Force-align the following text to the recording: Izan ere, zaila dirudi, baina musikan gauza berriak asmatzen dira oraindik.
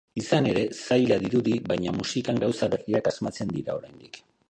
Izan 0.19 0.47
ere, 0.51 0.63
zaila 0.85 1.17
dirudi, 1.25 1.53
baina 1.73 1.95
musikan 1.99 2.43
gauza 2.47 2.73
berriak 2.77 3.15
asmatzen 3.15 3.57
dira 3.57 3.81
oraindik. 3.81 4.23